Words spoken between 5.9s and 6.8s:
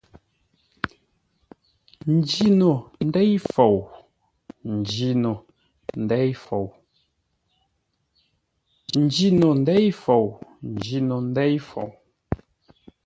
ndêi fou